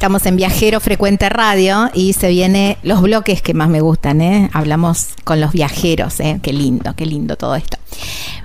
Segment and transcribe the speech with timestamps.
[0.00, 4.48] Estamos en Viajero Frecuente Radio y se vienen los bloques que más me gustan, ¿eh?
[4.54, 6.40] Hablamos con los viajeros, ¿eh?
[6.42, 7.76] Qué lindo, qué lindo todo esto.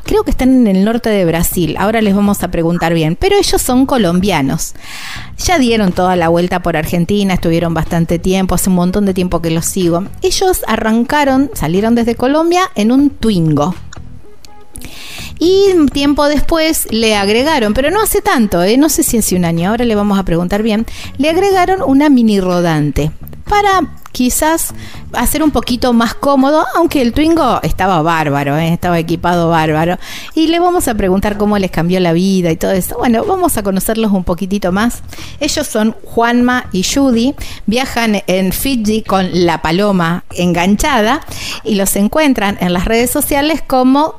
[0.03, 3.37] Creo que están en el norte de Brasil, ahora les vamos a preguntar bien, pero
[3.37, 4.73] ellos son colombianos.
[5.45, 9.41] Ya dieron toda la vuelta por Argentina, estuvieron bastante tiempo, hace un montón de tiempo
[9.41, 10.03] que los sigo.
[10.23, 13.73] Ellos arrancaron, salieron desde Colombia en un Twingo.
[15.39, 18.77] Y tiempo después le agregaron, pero no hace tanto, ¿eh?
[18.77, 20.85] no sé si hace un año, ahora le vamos a preguntar bien,
[21.17, 23.11] le agregaron una mini rodante
[23.49, 24.73] para quizás
[25.11, 28.71] hacer un poquito más cómodo, aunque el Twingo estaba bárbaro, ¿eh?
[28.71, 29.97] estaba equipado bárbaro.
[30.33, 32.97] Y le vamos a preguntar cómo les cambió la vida y todo eso.
[32.97, 35.03] Bueno, vamos a conocerlos un poquitito más.
[35.41, 41.19] Ellos son Juanma y Judy, viajan en Fiji con la paloma enganchada
[41.65, 44.15] y los encuentran en las redes sociales como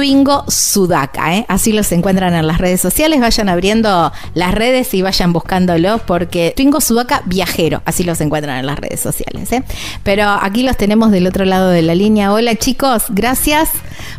[0.00, 1.36] Twingo Sudaka.
[1.36, 1.44] ¿eh?
[1.46, 3.20] Así los encuentran en las redes sociales.
[3.20, 7.82] Vayan abriendo las redes y vayan buscándolos porque Twingo Sudaka Viajero.
[7.84, 9.52] Así los encuentran en las redes sociales.
[9.52, 9.62] ¿eh?
[10.02, 12.32] Pero aquí los tenemos del otro lado de la línea.
[12.32, 13.68] Hola chicos, gracias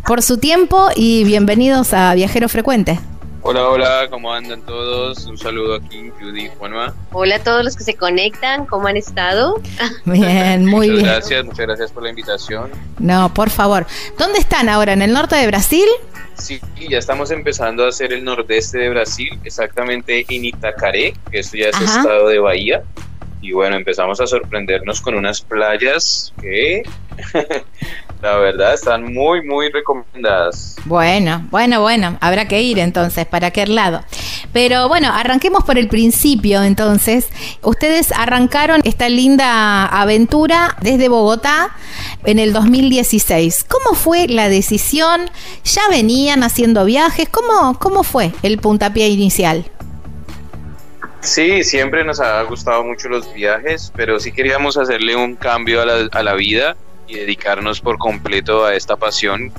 [0.05, 2.99] por su tiempo y bienvenidos a Viajero Frecuente.
[3.43, 5.25] Hola, hola, ¿cómo andan todos?
[5.25, 6.93] Un saludo aquí, Judy, Juanma.
[7.11, 9.59] Hola a todos los que se conectan, ¿cómo han estado?
[10.05, 11.05] Bien, muy muchas bien.
[11.05, 12.69] gracias, muchas gracias por la invitación.
[12.99, 13.87] No, por favor.
[14.19, 14.93] ¿Dónde están ahora?
[14.93, 15.87] ¿En el norte de Brasil?
[16.35, 21.57] Sí, ya estamos empezando a hacer el nordeste de Brasil, exactamente en Itacaré, que esto
[21.57, 21.99] ya es Ajá.
[22.01, 22.83] estado de Bahía.
[23.41, 26.83] Y bueno, empezamos a sorprendernos con unas playas que,
[28.21, 30.75] la verdad, están muy, muy recomendadas.
[30.85, 34.03] Bueno, bueno, bueno, habrá que ir entonces, ¿para qué lado?
[34.53, 37.29] Pero bueno, arranquemos por el principio entonces.
[37.61, 41.75] Ustedes arrancaron esta linda aventura desde Bogotá
[42.25, 43.65] en el 2016.
[43.67, 45.21] ¿Cómo fue la decisión?
[45.63, 47.29] ¿Ya venían haciendo viajes?
[47.29, 49.65] ¿Cómo, cómo fue el puntapié inicial?
[51.21, 55.85] Sí, siempre nos ha gustado mucho los viajes, pero sí queríamos hacerle un cambio a
[55.85, 56.75] la, a la vida
[57.07, 59.51] y dedicarnos por completo a esta pasión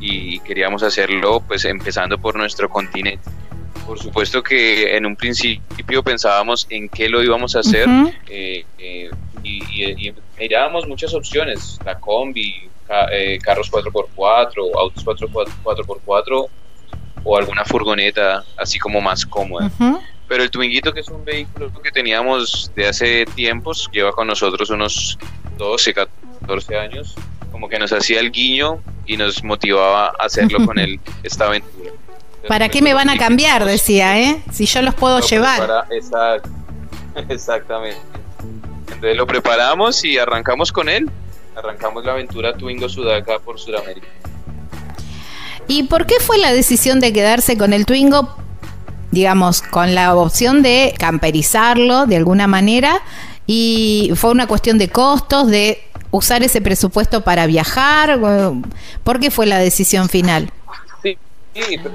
[0.00, 3.28] y queríamos hacerlo pues empezando por nuestro continente.
[3.86, 8.12] Por supuesto que en un principio pensábamos en qué lo íbamos a hacer Ujú.
[8.28, 9.10] eh, eh,
[9.42, 16.46] y, y- y mirábamos muchas opciones, la combi, ca- eh, carros 4x4, autos 4 4x4
[17.24, 19.66] o alguna furgoneta así como más cómoda.
[19.66, 20.00] Ujú.
[20.28, 24.70] Pero el Twinguito, que es un vehículo que teníamos de hace tiempos, lleva con nosotros
[24.70, 25.18] unos
[25.58, 27.14] 12, 14 años,
[27.50, 31.90] como que nos hacía el guiño y nos motivaba a hacerlo con él, esta aventura.
[32.48, 33.64] ¿Para qué me van a cambiar?
[33.64, 34.42] Decía, ¿eh?
[34.52, 35.84] Si yo los puedo llevar.
[35.90, 36.48] exact-
[37.28, 38.00] exactamente.
[38.88, 41.10] Entonces lo preparamos y arrancamos con él.
[41.54, 44.06] Arrancamos la aventura Twingo Sudaca por Sudamérica.
[45.68, 48.34] ¿Y por qué fue la decisión de quedarse con el Twingo?
[49.12, 53.00] Digamos, con la opción de camperizarlo de alguna manera.
[53.46, 55.80] Y fue una cuestión de costos, de
[56.10, 58.18] usar ese presupuesto para viajar.
[59.04, 60.50] ¿Por qué fue la decisión final?
[61.02, 61.18] Sí,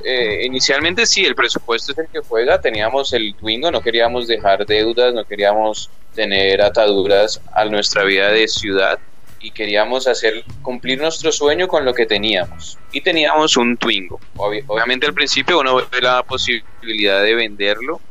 [0.05, 2.61] eh, inicialmente sí, el presupuesto es el que juega.
[2.61, 8.47] Teníamos el Twingo, no queríamos dejar deudas, no queríamos tener ataduras a nuestra vida de
[8.47, 8.99] ciudad
[9.39, 12.77] y queríamos hacer cumplir nuestro sueño con lo que teníamos.
[12.91, 14.19] Y teníamos un Twingo.
[14.35, 18.01] Obvi- obviamente al principio uno ve la posibilidad de venderlo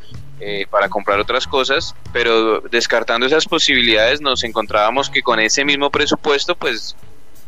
[0.41, 5.91] eh, para comprar otras cosas, pero descartando esas posibilidades nos encontrábamos que con ese mismo
[5.91, 6.95] presupuesto pues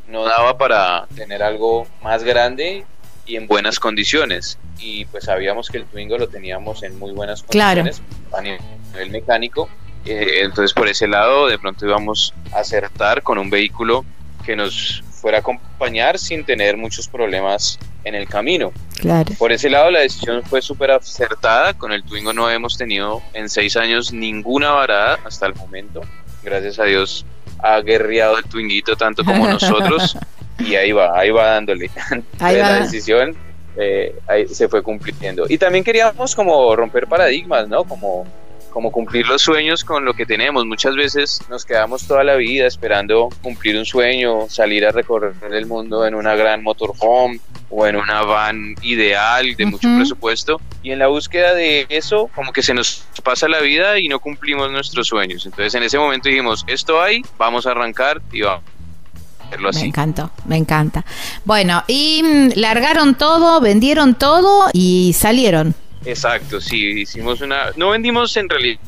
[0.08, 2.84] no daba para tener algo más grande
[3.26, 4.58] y en buenas condiciones.
[4.78, 7.82] Y pues sabíamos que el Twingo lo teníamos en muy buenas Claro.
[7.82, 9.68] condiciones a nivel mecánico.
[10.08, 14.04] Eh, entonces por ese lado de pronto íbamos a acertar con un vehículo
[14.44, 18.72] que nos fuera a acompañar sin tener muchos problemas en el camino.
[18.98, 19.34] Claro.
[19.38, 21.74] Por ese lado la decisión fue súper acertada.
[21.74, 26.00] Con el Twingo no hemos tenido en seis años ninguna varada hasta el momento.
[26.42, 27.26] Gracias a Dios
[27.60, 30.16] ha guerreado el Twinguito tanto como nosotros
[30.58, 31.90] y ahí va, ahí va dándole.
[32.38, 32.70] Ahí va.
[32.70, 33.36] La decisión
[33.76, 35.46] eh, ahí se fue cumpliendo.
[35.48, 37.84] Y también queríamos como romper paradigmas, ¿no?
[37.84, 38.26] Como,
[38.78, 40.64] como cumplir los sueños con lo que tenemos.
[40.64, 45.66] Muchas veces nos quedamos toda la vida esperando cumplir un sueño, salir a recorrer el
[45.66, 47.40] mundo en una gran motorhome
[47.70, 52.52] o en una van ideal de mucho presupuesto y en la búsqueda de eso como
[52.52, 55.44] que se nos pasa la vida y no cumplimos nuestros sueños.
[55.44, 58.62] Entonces en ese momento dijimos, esto hay, vamos a arrancar y vamos.
[59.74, 61.04] Me encantó, me encanta.
[61.44, 65.74] Bueno, y mm, largaron todo, vendieron todo y salieron.
[66.04, 67.70] Exacto, sí, hicimos una...
[67.76, 68.78] No vendimos en realidad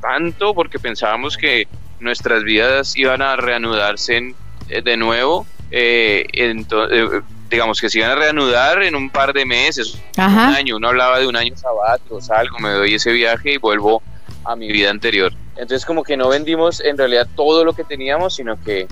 [0.00, 1.66] tanto porque pensábamos que
[2.00, 4.34] nuestras vidas iban a reanudarse
[4.68, 5.46] eh, de nuevo.
[5.70, 7.20] Eh, entonces, eh,
[7.50, 10.76] digamos que se iban a reanudar en un par de meses, un año.
[10.76, 14.02] Uno hablaba de un año sabático, salgo, me doy ese viaje y vuelvo
[14.44, 15.32] a mi vida anterior.
[15.56, 18.86] Entonces como que no vendimos en realidad todo lo que teníamos, sino que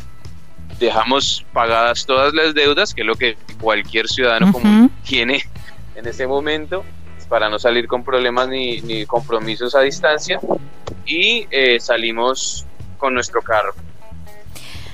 [0.80, 5.42] dejamos pagadas todas las deudas, que es lo que cualquier ciudadano común tiene
[5.94, 6.84] en ese momento,
[7.28, 10.40] para no salir con problemas ni, ni compromisos a distancia,
[11.04, 12.66] y eh, salimos
[12.98, 13.74] con nuestro carro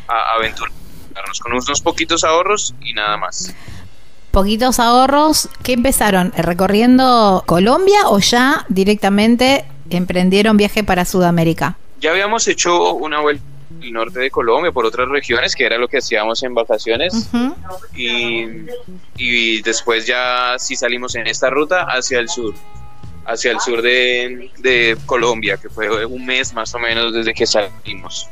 [0.09, 0.73] a aventurar
[1.43, 3.55] con unos poquitos ahorros y nada más.
[4.31, 6.33] Poquitos ahorros, ¿qué empezaron?
[6.37, 11.77] ¿Recorriendo Colombia o ya directamente emprendieron viaje para Sudamérica?
[12.01, 13.45] Ya habíamos hecho una vuelta
[13.83, 17.29] al norte de Colombia por otras regiones, que era lo que hacíamos en vacaciones.
[17.95, 18.45] y,
[19.17, 22.55] y, después ya sí salimos en esta ruta hacia el sur,
[23.27, 27.47] hacia el sur de, de Colombia, que fue un mes más o menos desde que
[27.47, 28.29] salimos.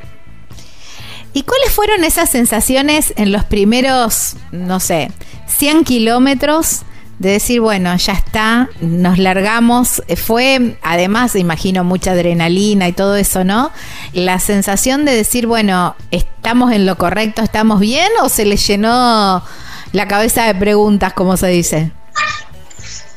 [1.32, 5.10] ¿Y cuáles fueron esas sensaciones en los primeros, no sé,
[5.46, 6.82] 100 kilómetros?
[7.20, 10.02] De decir, bueno, ya está, nos largamos.
[10.16, 13.70] Fue, además, imagino, mucha adrenalina y todo eso, ¿no?
[14.14, 18.08] La sensación de decir, bueno, ¿estamos en lo correcto, estamos bien?
[18.22, 19.44] ¿O se le llenó
[19.92, 21.92] la cabeza de preguntas, como se dice?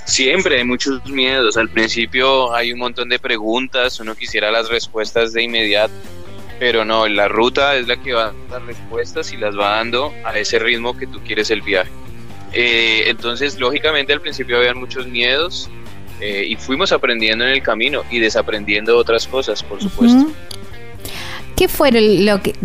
[0.04, 1.56] Siempre hay muchos miedos.
[1.56, 5.94] Al principio hay un montón de preguntas, uno quisiera las respuestas de inmediato
[6.60, 10.14] pero no, la ruta es la que va a dar respuestas y las va dando
[10.24, 11.92] a ese ritmo que tú quieres el viaje.
[12.54, 15.70] Eh, entonces, lógicamente al principio habían muchos miedos
[16.22, 20.32] eh, y fuimos aprendiendo en el camino y desaprendiendo otras cosas, por supuesto.
[21.56, 22.56] ¿Qué fue lo que,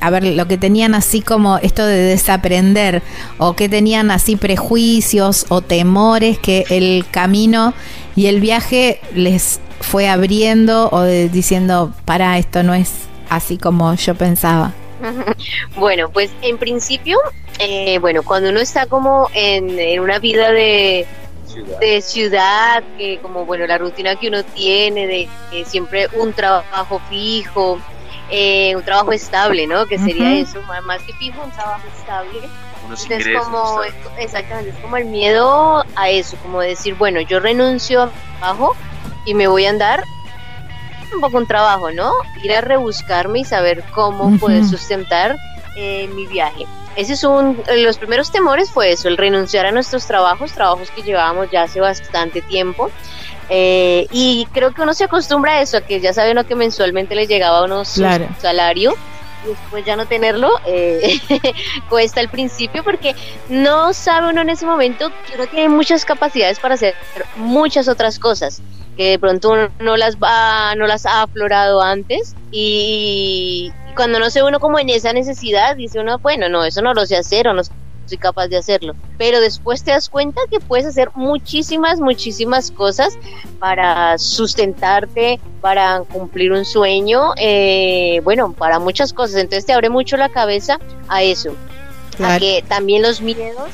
[0.00, 3.02] a ver, lo que tenían así como esto de desaprender
[3.36, 7.74] o que tenían así prejuicios o temores que el camino
[8.16, 12.92] y el viaje les fue abriendo o diciendo, para, esto no es
[13.28, 14.72] así como yo pensaba?
[15.76, 17.18] Bueno, pues en principio,
[17.58, 21.06] eh, bueno, cuando uno está como en, una vida de
[21.46, 21.78] ciudad.
[21.80, 27.78] de ciudad, que como bueno, la rutina que uno tiene, de siempre un trabajo fijo,
[28.30, 29.86] eh, un trabajo estable, ¿no?
[29.86, 32.40] Que sería eso, más que fijo, un trabajo estable.
[33.10, 33.80] es como,
[34.18, 38.76] exactamente, es como el miedo a eso, como decir, bueno, yo renuncio a trabajo
[39.24, 40.04] y me voy a andar
[41.12, 42.12] un poco un trabajo, ¿no?
[42.42, 45.36] Ir a rebuscarme y saber cómo poder sustentar
[45.76, 46.66] eh, mi viaje.
[46.96, 51.02] Ese es un, los primeros temores fue eso, el renunciar a nuestros trabajos, trabajos que
[51.02, 52.90] llevábamos ya hace bastante tiempo.
[53.50, 56.54] Eh, y creo que uno se acostumbra a eso, a que ya sabe uno que
[56.54, 58.04] mensualmente le llegaba a uno su
[58.40, 58.94] salario
[59.44, 61.20] y después ya no tenerlo eh,
[61.88, 63.14] cuesta al principio porque
[63.48, 66.94] no sabe uno en ese momento que uno tiene muchas capacidades para hacer
[67.36, 68.60] muchas otras cosas
[68.98, 74.30] que de pronto uno no las va, no las ha aflorado antes y, cuando no
[74.30, 77.48] se uno como en esa necesidad, dice uno, bueno, no, eso no lo sé hacer
[77.48, 77.62] o no
[78.08, 78.94] soy capaz de hacerlo.
[79.16, 83.18] Pero después te das cuenta que puedes hacer muchísimas, muchísimas cosas
[83.58, 89.36] para sustentarte, para cumplir un sueño, eh, bueno, para muchas cosas.
[89.36, 91.54] Entonces te abre mucho la cabeza a eso.
[92.20, 93.70] A que también los miedos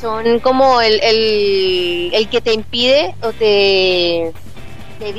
[0.00, 4.32] son como el, el, que te impide o te,
[4.98, 5.12] te,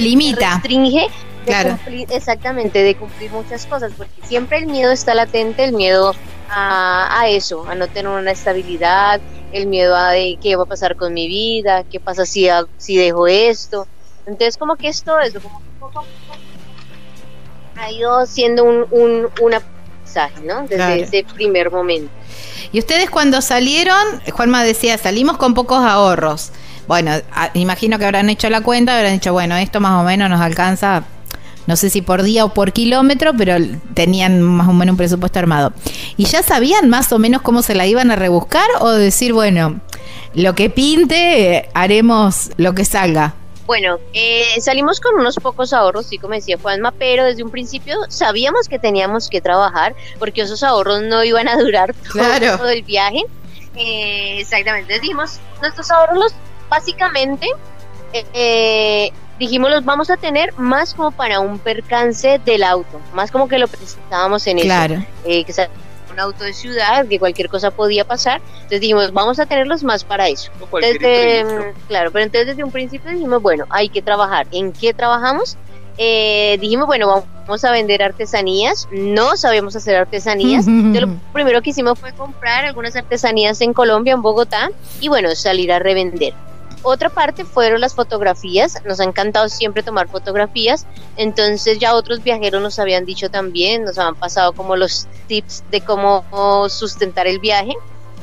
[0.00, 0.54] limita.
[0.54, 1.08] restringe
[1.46, 1.78] claro.
[2.10, 6.14] exactamente, de cumplir muchas cosas, porque siempre el miedo está latente, el miedo
[6.48, 9.20] a, a, eso, a no tener una estabilidad,
[9.52, 12.96] el miedo a de qué va a pasar con mi vida, qué pasa si, si
[12.96, 13.86] dejo esto.
[14.26, 16.04] Entonces, como que esto eso, como poco
[17.76, 20.66] ha ido siendo un, un, un aprendizaje, ¿no?
[20.66, 22.10] Desde ese primer momento.
[22.72, 23.96] Y ustedes cuando salieron,
[24.32, 26.52] Juanma decía, salimos con pocos ahorros.
[26.86, 27.12] Bueno,
[27.54, 31.04] imagino que habrán hecho la cuenta, habrán dicho, bueno, esto más o menos nos alcanza,
[31.66, 33.56] no sé si por día o por kilómetro, pero
[33.94, 35.72] tenían más o menos un presupuesto armado.
[36.16, 39.80] ¿Y ya sabían más o menos cómo se la iban a rebuscar o decir, bueno,
[40.34, 43.34] lo que pinte, haremos lo que salga?
[43.66, 47.98] Bueno, eh, salimos con unos pocos ahorros, sí, como decía Juanma, pero desde un principio
[48.08, 53.24] sabíamos que teníamos que trabajar porque esos ahorros no iban a durar todo, el viaje.
[53.74, 56.32] Eh, exactamente, dijimos, nuestros ahorros
[56.70, 57.48] básicamente
[58.12, 63.48] eh, dijimos los vamos a tener más como para un percance del auto, más como
[63.48, 64.94] que lo presentábamos en claro.
[65.24, 65.68] eso, que
[66.16, 68.40] un auto de ciudad, que cualquier cosa podía pasar.
[68.54, 70.50] Entonces dijimos, vamos a tenerlos más para eso.
[70.80, 74.46] Desde, claro, pero entonces desde un principio dijimos, bueno, hay que trabajar.
[74.50, 75.56] ¿En qué trabajamos?
[75.98, 78.88] Eh, dijimos, bueno, vamos a vender artesanías.
[78.90, 80.66] No sabíamos hacer artesanías.
[80.68, 85.34] Entonces, lo primero que hicimos fue comprar algunas artesanías en Colombia, en Bogotá, y bueno,
[85.34, 86.34] salir a revender.
[86.88, 92.62] Otra parte fueron las fotografías, nos ha encantado siempre tomar fotografías, entonces ya otros viajeros
[92.62, 97.74] nos habían dicho también, nos habían pasado como los tips de cómo sustentar el viaje.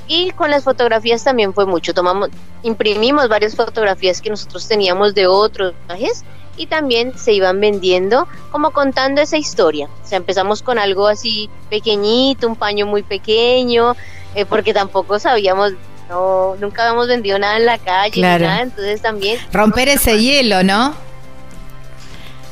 [0.08, 2.30] Y con las fotografías también fue mucho, tomamos,
[2.62, 6.24] imprimimos varias fotografías que nosotros teníamos de otros viajes
[6.56, 9.90] y también se iban vendiendo como contando esa historia.
[10.02, 13.98] O sea, empezamos con algo así pequeñito, un paño muy pequeño,
[14.36, 15.74] eh, porque tampoco sabíamos
[16.14, 19.40] no, nunca habíamos vendido nada en la calle, nada, entonces también...
[19.52, 20.94] Romper ese hielo, ¿no?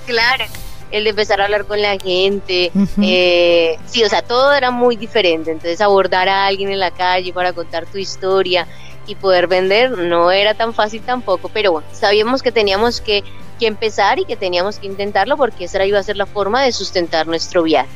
[0.07, 0.45] Claro,
[0.89, 4.95] el de empezar a hablar con la gente, eh, sí, o sea, todo era muy
[4.95, 8.67] diferente, entonces abordar a alguien en la calle para contar tu historia
[9.05, 13.23] y poder vender no era tan fácil tampoco, pero bueno, sabíamos que teníamos que,
[13.59, 16.71] que empezar y que teníamos que intentarlo porque esa iba a ser la forma de
[16.71, 17.89] sustentar nuestro viaje.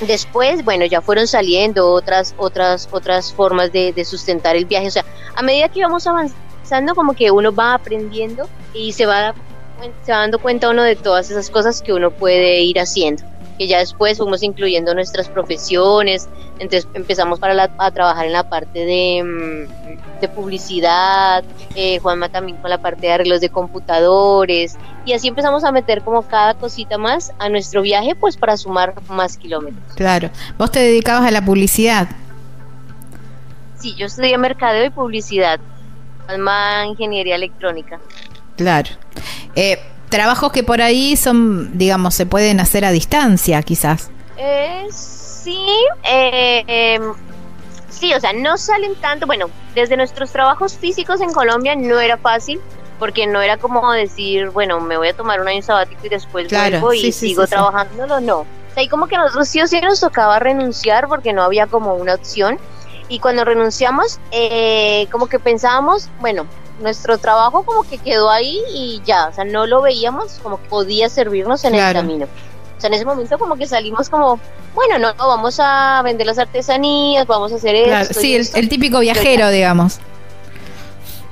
[0.00, 4.88] Después, bueno, ya fueron saliendo otras, otras, otras formas de, sustentar el viaje.
[4.88, 5.04] O sea,
[5.34, 9.34] a medida que íbamos avanzando, como que uno va aprendiendo y se va,
[10.02, 13.24] se va dando cuenta uno de todas esas cosas que uno puede ir haciendo
[13.60, 18.86] que ya después fuimos incluyendo nuestras profesiones, entonces empezamos para a trabajar en la parte
[18.86, 25.12] de, mm, de publicidad, eh, Juanma también con la parte de arreglos de computadores, y
[25.12, 29.36] así empezamos a meter como cada cosita más a nuestro viaje, pues para sumar más
[29.36, 29.94] kilómetros.
[29.94, 32.08] Claro, vos te dedicabas a la publicidad.
[33.78, 35.60] Sí, yo estudié mercadeo y publicidad,
[36.24, 38.00] Juanma ingeniería electrónica.
[38.56, 38.88] Claro.
[39.54, 39.78] Eh,
[40.10, 44.10] trabajos que por ahí son, digamos, se pueden hacer a distancia, quizás.
[44.36, 45.66] Eh, sí,
[46.02, 47.14] eh, em,
[47.88, 49.26] sí, o sea, no salen tanto.
[49.26, 52.60] Bueno, desde nuestros trabajos físicos en Colombia no era fácil,
[52.98, 56.50] porque no era como decir, bueno, me voy a tomar un año sabático y después
[56.50, 58.40] vuelvo y sigo trabajándolo, no.
[58.40, 61.66] O sea, y como que nosotros sí o sí nos tocaba renunciar porque no había
[61.66, 62.58] como una opción.
[63.08, 66.46] Y cuando renunciamos, eh, como que pensábamos, bueno,
[66.80, 70.68] nuestro trabajo como que quedó ahí y ya, o sea, no lo veíamos como que
[70.68, 72.26] podía servirnos en el camino.
[72.76, 74.40] O sea, en ese momento como que salimos como,
[74.74, 78.14] bueno, no, vamos a vender las artesanías, vamos a hacer esto.
[78.18, 79.98] Sí, el, típico viajero, digamos.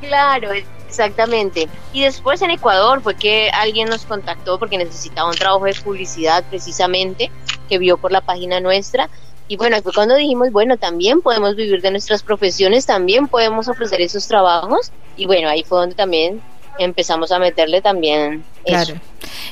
[0.01, 0.51] Claro,
[0.87, 1.69] exactamente.
[1.93, 6.45] Y después en Ecuador fue que alguien nos contactó porque necesitaba un trabajo de publicidad
[6.51, 7.31] precisamente,
[7.69, 9.09] que vio por la página nuestra
[9.49, 14.03] y bueno, fue cuando dijimos, bueno, también podemos vivir de nuestras profesiones, también podemos ofrecer
[14.03, 14.93] esos trabajos.
[15.17, 16.43] Y bueno, ahí fue donde también
[16.79, 18.95] empezamos a meterle también claro.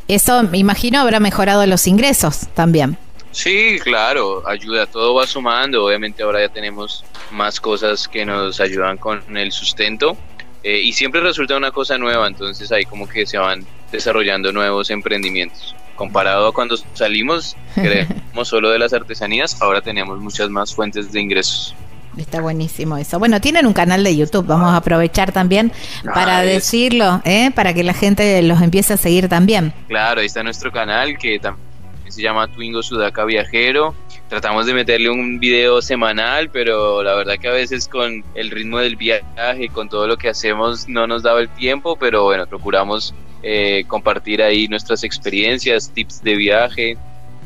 [0.06, 2.98] Eso, me imagino, habrá mejorado los ingresos también.
[3.32, 5.84] Sí, claro, ayuda, todo va sumando.
[5.84, 10.16] Obviamente ahora ya tenemos más cosas que nos ayudan con el sustento
[10.62, 14.90] eh, y siempre resulta una cosa nueva, entonces ahí como que se van desarrollando nuevos
[14.90, 21.12] emprendimientos comparado a cuando salimos, creemos solo de las artesanías, ahora tenemos muchas más fuentes
[21.12, 21.74] de ingresos.
[22.16, 23.18] Está buenísimo eso.
[23.18, 25.70] Bueno, tienen un canal de YouTube, vamos a aprovechar también
[26.14, 27.50] para decirlo, ¿eh?
[27.54, 29.74] para que la gente los empiece a seguir también.
[29.86, 31.66] Claro, ahí está nuestro canal que también
[32.08, 33.94] se llama Twingo Sudaca Viajero.
[34.30, 38.78] Tratamos de meterle un video semanal, pero la verdad que a veces con el ritmo
[38.78, 43.14] del viaje, con todo lo que hacemos, no nos daba el tiempo, pero bueno, procuramos
[43.42, 46.96] eh, compartir ahí nuestras experiencias, tips de viaje,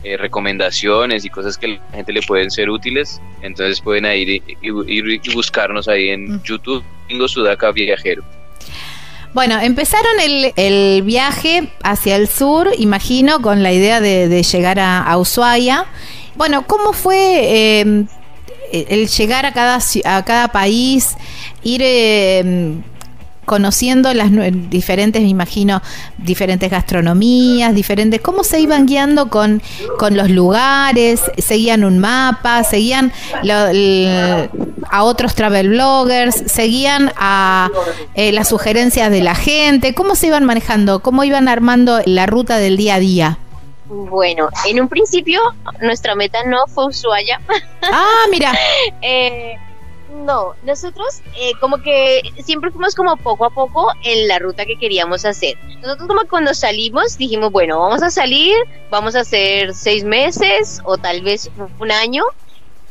[0.03, 3.21] eh, recomendaciones y cosas que a la gente le pueden ser útiles.
[3.43, 8.25] Entonces pueden ir y, buscarnos ahí en YouTube, Bingo Sudaca Viajero.
[9.35, 10.13] Bueno, empezaron
[10.57, 15.85] el, viaje hacia el sur, imagino, con la idea de, llegar a, Ushuaia.
[16.35, 18.07] Bueno, ¿cómo fue eh,
[18.73, 21.17] el llegar a cada, a cada país,
[21.63, 21.83] ir
[23.51, 24.31] conociendo las
[24.71, 25.83] diferentes, me imagino,
[26.19, 29.61] diferentes gastronomías, diferentes, cómo se iban guiando con,
[29.99, 37.71] con los lugares, seguían un mapa, seguían a otros travel bloggers, seguían a
[38.15, 42.59] eh, las sugerencias de la gente, cómo se iban manejando, cómo iban armando la ruta
[42.59, 43.39] del día a día.
[43.87, 45.41] Bueno, en un principio
[45.81, 47.41] nuestra meta no fue Ushuaia.
[47.83, 48.53] Ah, mira.
[49.03, 49.57] eh,
[50.11, 54.77] no, nosotros eh, como que siempre fuimos como poco a poco en la ruta que
[54.77, 55.57] queríamos hacer.
[55.81, 58.55] Nosotros como cuando salimos dijimos, bueno, vamos a salir,
[58.91, 62.25] vamos a hacer seis meses o tal vez un año,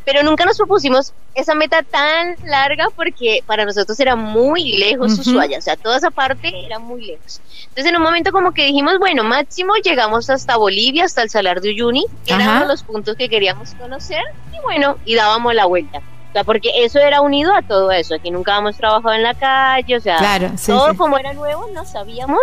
[0.05, 5.59] pero nunca nos propusimos esa meta tan larga porque para nosotros era muy lejos Ushuaia,
[5.59, 7.41] o sea, toda esa parte era muy lejos.
[7.61, 11.61] Entonces en un momento como que dijimos, bueno, máximo llegamos hasta Bolivia, hasta el Salar
[11.61, 14.21] de Uyuni, que eran los puntos que queríamos conocer,
[14.53, 16.01] y bueno, y dábamos la vuelta.
[16.29, 18.15] O sea, porque eso era unido a todo eso.
[18.15, 22.41] Aquí nunca habíamos trabajado en la calle, o sea, todo como era nuevo, no sabíamos.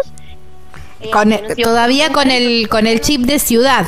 [1.00, 1.10] Eh,
[1.62, 3.86] todavía con el, con el chip de ciudad.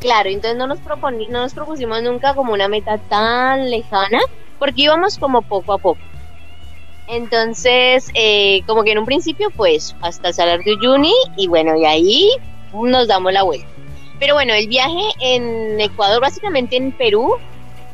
[0.00, 4.18] Claro, entonces no nos, no nos propusimos nunca como una meta tan lejana,
[4.58, 6.00] porque íbamos como poco a poco.
[7.06, 11.76] Entonces, eh, como que en un principio, pues, hasta el Salar de Uyuni, y bueno,
[11.76, 12.30] y ahí
[12.72, 13.66] nos damos la vuelta.
[14.18, 17.36] Pero bueno, el viaje en Ecuador, básicamente en Perú,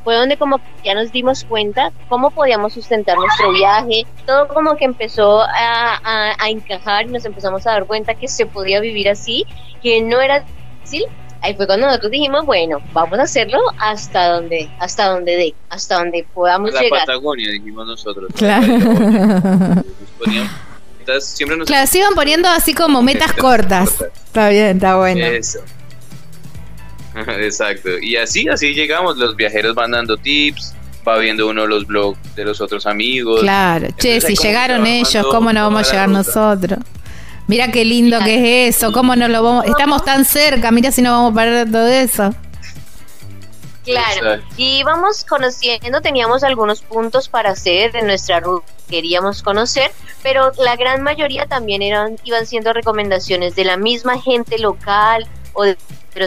[0.07, 4.85] fue donde como ya nos dimos cuenta cómo podíamos sustentar nuestro viaje, todo como que
[4.85, 9.45] empezó a, encajar y nos empezamos a dar cuenta que se podía vivir así,
[9.83, 10.45] que no era
[10.81, 11.07] fácil.
[11.41, 15.99] Ahí fue cuando nosotros dijimos, bueno, vamos a hacerlo hasta donde, hasta donde dé, hasta
[15.99, 17.01] donde podamos la llegar.
[17.01, 18.31] Patagonia, dijimos nosotros.
[18.37, 18.65] Claro.
[21.21, 21.67] siempre nos...
[21.67, 24.05] Claro, sigan poniendo así como metas cortas.
[24.25, 25.27] Está bien, está bueno.
[25.27, 25.59] Eso.
[27.41, 27.99] Exacto.
[28.01, 29.17] Y así, así llegamos.
[29.17, 30.75] Los viajeros van dando tips,
[31.07, 33.41] va viendo uno los blogs de los otros amigos.
[33.41, 33.89] Claro.
[33.99, 36.79] che, si llegaron ellos, ¿cómo no vamos a llegar nosotros?
[37.49, 41.01] Mira qué lindo que es eso, cómo no lo vamos, estamos tan cerca, mira si
[41.01, 42.35] no vamos a perder todo eso.
[43.85, 49.91] Claro, y íbamos conociendo, teníamos algunos puntos para hacer en nuestra ruta queríamos conocer,
[50.23, 55.65] pero la gran mayoría también eran iban siendo recomendaciones de la misma gente local o
[55.65, 55.77] de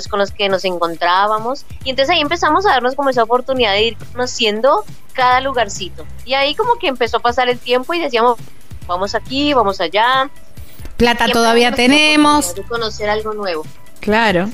[0.08, 1.66] con los que nos encontrábamos.
[1.84, 6.06] Y entonces ahí empezamos a darnos como esa oportunidad de ir conociendo cada lugarcito.
[6.26, 8.38] Y ahí como que empezó a pasar el tiempo y decíamos,
[8.88, 10.30] vamos aquí, vamos allá.
[10.98, 12.56] Plata todavía tenemos.
[12.56, 13.66] De conocer algo nuevo.
[14.00, 14.50] Claro.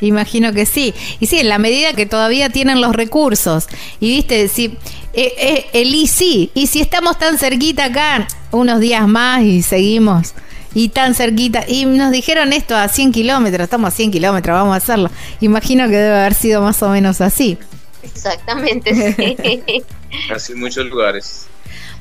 [0.00, 0.94] Imagino que sí.
[1.18, 3.66] Y sí, en la medida que todavía tienen los recursos.
[3.98, 4.78] Y viste, si
[5.12, 9.62] eh, eh, el y sí, y si estamos tan cerquita acá, unos días más y
[9.62, 10.34] seguimos
[10.74, 11.64] y tan cerquita.
[11.66, 15.10] Y nos dijeron esto a 100 kilómetros, estamos a 100 kilómetros, vamos a hacerlo.
[15.40, 17.58] Imagino que debe haber sido más o menos así.
[18.02, 19.84] Exactamente, sí.
[20.32, 21.46] Así en muchos lugares.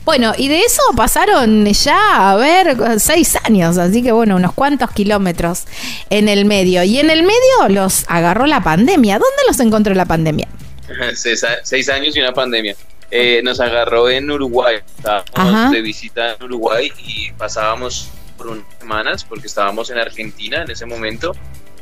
[0.05, 4.89] Bueno, y de eso pasaron ya, a ver, seis años, así que bueno, unos cuantos
[4.91, 5.65] kilómetros
[6.09, 6.83] en el medio.
[6.83, 9.19] Y en el medio los agarró la pandemia.
[9.19, 10.47] ¿Dónde los encontró la pandemia?
[11.13, 12.75] seis, años y una pandemia.
[13.11, 14.77] Eh, nos agarró en Uruguay.
[14.97, 20.71] Estábamos de visita en Uruguay y pasábamos por unas semanas porque estábamos en Argentina en
[20.71, 21.35] ese momento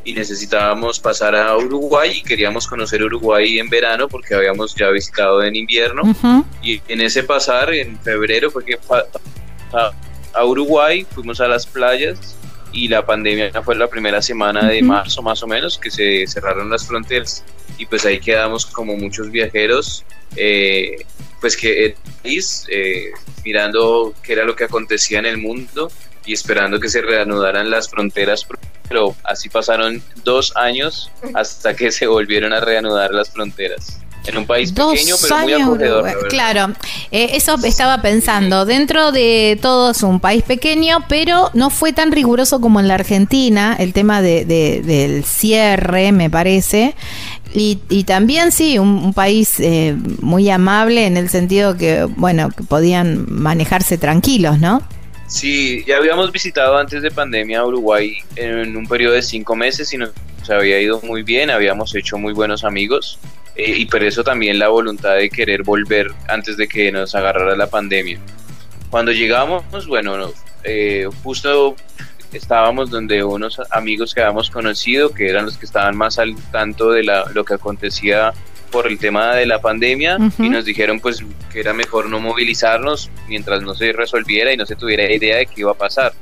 [0.04, 5.44] y necesitábamos pasar a Uruguay y queríamos conocer Uruguay en verano porque habíamos ya visitado
[5.44, 6.02] en invierno.
[6.64, 8.80] Y en ese pasar en febrero fue que
[9.72, 12.38] a Uruguay fuimos a las playas
[12.72, 16.70] y la pandemia fue la primera semana de marzo más o menos que se cerraron
[16.70, 17.44] las fronteras.
[17.78, 20.06] Y pues ahí quedamos como muchos viajeros
[20.38, 21.06] eh,
[21.40, 23.12] pues que eh,
[23.44, 25.92] mirando qué era lo que acontecía en el mundo
[26.28, 28.46] y esperando que se reanudaran las fronteras,
[28.88, 34.00] pero así pasaron dos años hasta que se volvieron a reanudar las fronteras.
[34.26, 36.28] En un país pequeño, pero muy acogedor.
[36.28, 36.74] Claro,
[37.12, 38.66] eh, eso estaba pensando.
[38.66, 42.96] Dentro de todo es un país pequeño, pero no fue tan riguroso como en la
[42.96, 46.94] Argentina, el tema de, del cierre, me parece.
[47.54, 52.64] Y, y también sí, un, país eh, muy amable en el sentido que, bueno, que
[52.64, 54.84] podían manejarse tranquilos, ¿no?
[55.28, 59.98] Sí, ya habíamos visitado antes de pandemia Uruguay en un periodo de cinco meses y
[59.98, 60.14] nos
[60.50, 63.20] había ido muy bien, habíamos hecho muy buenos amigos
[63.58, 67.58] eh, y por eso también la voluntad de querer volver antes de que nos agarrara
[67.58, 68.20] la pandemia.
[68.90, 70.32] Cuando llegamos, bueno,
[70.64, 71.76] eh, justo
[72.32, 76.92] estábamos donde unos amigos que habíamos conocido, que eran los que estaban más al tanto
[76.92, 78.34] de la, lo que acontecía
[78.72, 83.10] por el tema de la pandemia y nos dijeron pues que era mejor no movilizarnos
[83.28, 86.14] mientras no se resolviera y no se tuviera idea de qué iba a pasar.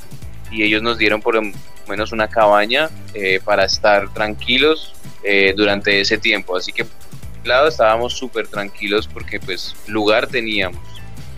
[0.52, 1.52] Y ellos nos dieron por lo
[1.88, 6.56] menos una cabaña eh, para estar tranquilos eh, durante ese tiempo.
[6.56, 6.86] Así que,
[7.44, 10.80] lado, estábamos súper tranquilos porque pues lugar teníamos.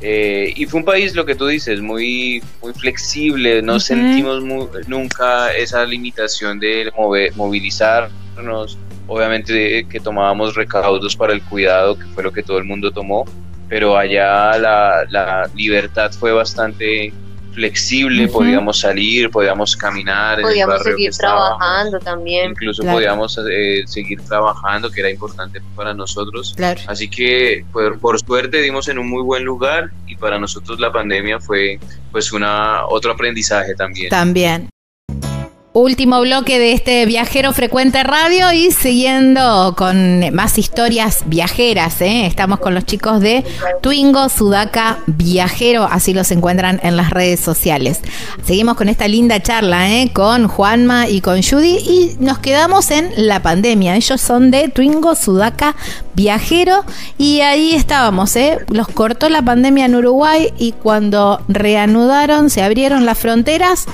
[0.02, 4.44] Eh, y fue un país, lo que tú dices, muy, muy flexible, no sentimos
[4.88, 6.92] nunca esa limitación de
[7.36, 12.92] movilizarnos, obviamente que tomábamos recaudos para el cuidado, que fue lo que todo el mundo
[12.92, 13.26] tomó,
[13.70, 17.14] pero allá la, la libertad fue bastante
[17.58, 20.40] flexible, podíamos salir, podíamos caminar.
[20.42, 22.52] Podíamos seguir trabajando también.
[22.52, 26.56] Incluso podíamos eh, seguir trabajando, que era importante para nosotros.
[26.86, 30.92] Así que por, por, suerte dimos en un muy buen lugar y para nosotros la
[30.92, 31.80] pandemia fue
[32.12, 34.10] pues una otro aprendizaje también.
[34.10, 34.70] También.
[35.80, 42.02] Último bloque de este viajero frecuente radio y siguiendo con más historias viajeras.
[42.02, 42.26] ¿eh?
[42.26, 43.46] Estamos con los chicos de
[43.84, 48.00] Twingo Sudaka Viajero, así los encuentran en las redes sociales.
[48.44, 50.10] Seguimos con esta linda charla ¿eh?
[50.12, 53.98] con Juanma y con Judy y nos quedamos en la pandemia.
[53.98, 55.76] Ellos son de Twingo Sudaka
[56.16, 56.86] Viajero
[57.20, 58.36] y ahí estábamos.
[58.36, 58.58] ¿eh?
[58.70, 63.86] Los cortó la pandemia en Uruguay y cuando reanudaron, se abrieron las fronteras.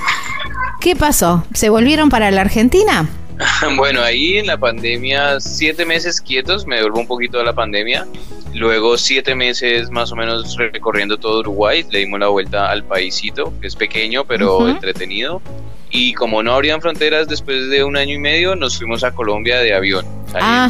[0.84, 1.42] ¿Qué pasó?
[1.54, 3.08] ¿Se volvieron para la Argentina?
[3.76, 8.06] Bueno, ahí en la pandemia, siete meses quietos, me devolvo un poquito de la pandemia.
[8.52, 13.50] Luego siete meses más o menos recorriendo todo Uruguay, le dimos la vuelta al paísito,
[13.62, 15.40] que es pequeño pero entretenido.
[15.88, 19.60] Y como no habrían fronteras, después de un año y medio nos fuimos a Colombia
[19.60, 20.04] de avión.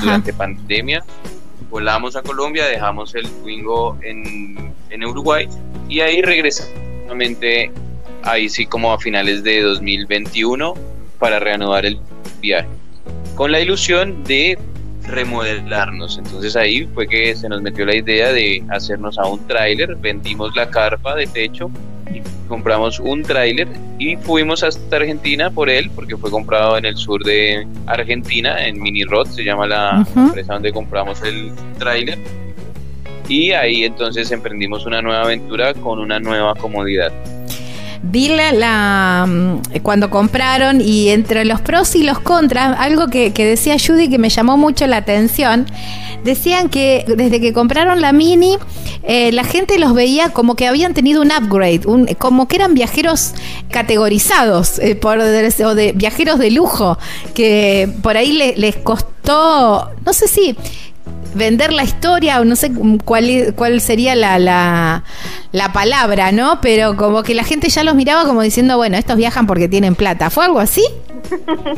[0.00, 1.04] durante pandemia,
[1.70, 5.48] volamos a Colombia, dejamos el Twingo en, en Uruguay
[5.88, 6.72] y ahí regresamos
[8.24, 10.74] ahí sí como a finales de 2021
[11.18, 11.98] para reanudar el
[12.40, 12.68] viaje,
[13.34, 14.58] con la ilusión de
[15.06, 16.18] remodelarnos.
[16.18, 20.54] Entonces ahí fue que se nos metió la idea de hacernos a un tráiler, vendimos
[20.56, 21.70] la carpa de techo
[22.12, 26.96] y compramos un tráiler y fuimos hasta Argentina por él porque fue comprado en el
[26.96, 32.18] sur de Argentina, en Mini Rod, se llama la empresa donde compramos el tráiler.
[33.28, 37.10] Y ahí entonces emprendimos una nueva aventura con una nueva comodidad
[38.10, 43.76] vi la, mm, cuando compraron y entre los pros y los contras, algo que, decía
[43.78, 45.66] Judy que me llamó mucho la atención,
[46.22, 48.58] decían que desde que compraron la Mini,
[49.02, 52.74] eh, la gente los veía como que habían tenido un upgrade, un, como que eran
[52.74, 53.32] viajeros
[53.70, 56.98] categorizados, eh, por, o de viajeros de lujo,
[57.34, 60.56] que por ahí les costó, no sé si
[61.34, 62.72] vender la historia, o no sé
[63.04, 66.60] cuál, cuál sería la, la, palabra, ¿no?
[66.60, 69.94] Pero como que la gente ya los miraba como diciendo, bueno, estos viajan porque tienen
[69.94, 70.30] plata.
[70.30, 70.84] ¿Fue algo así?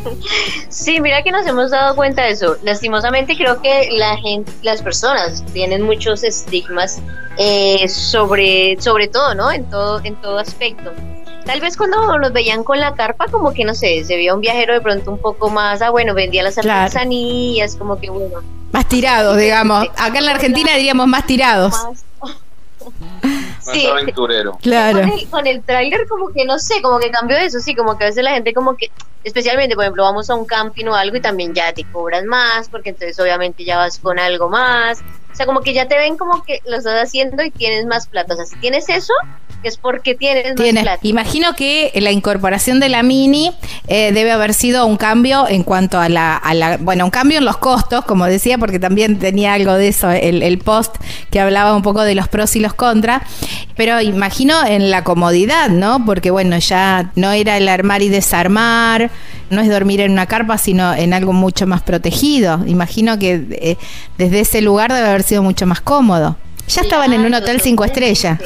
[0.69, 2.57] Sí, mira que nos hemos dado cuenta de eso.
[2.63, 7.01] Lastimosamente creo que la gente, las personas tienen muchos estigmas
[7.39, 9.51] eh, sobre, sobre todo, ¿no?
[9.51, 10.93] En todo, en todo aspecto.
[11.47, 14.41] Tal vez cuando nos veían con la carpa, como que no sé, se veía un
[14.41, 18.89] viajero de pronto un poco más, ah, bueno, vendía las artesanías, como que bueno, más
[18.89, 19.87] tirados, digamos.
[19.97, 21.73] Acá en la Argentina diríamos más tirados.
[21.73, 22.05] Más,
[23.73, 23.87] sí.
[23.87, 24.59] aventurero.
[24.61, 25.01] Claro.
[25.31, 28.09] Con el, tráiler como que no sé, como que cambió eso, sí, como que a
[28.09, 28.91] veces la gente como que,
[29.27, 32.69] especialmente, por ejemplo, vamos a un camping o algo y también ya te cobran más,
[32.69, 35.01] porque entonces obviamente ya vas con algo más.
[35.33, 38.07] O sea, como que ya te ven como que lo estás haciendo y tienes más
[38.07, 38.35] plata.
[38.35, 39.13] O sea, si tienes eso,
[39.63, 40.85] es porque tienes Tiene.
[40.85, 43.53] más Imagino que la incorporación de la Mini
[43.89, 47.39] eh, debe haber sido un cambio en cuanto a la, a la, bueno, un cambio
[47.39, 50.97] en los costos, como decía, porque también tenía algo de eso, el, el post
[51.31, 53.23] que hablaba un poco de los pros y los contras,
[53.77, 56.05] pero imagino en la comodidad, ¿no?
[56.05, 59.11] Porque bueno, ya no era el armar y desarmar,
[59.51, 62.61] no es dormir en una carpa, sino en algo mucho más protegido.
[62.67, 63.77] Imagino que eh,
[64.19, 66.37] desde ese lugar debe haber sido mucho más cómodo.
[66.69, 68.39] Ya estaban en un hotel cinco estrellas.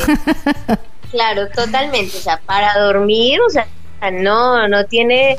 [1.11, 2.17] Claro, totalmente.
[2.17, 3.67] O sea, para dormir, o sea,
[4.13, 5.37] no, no tiene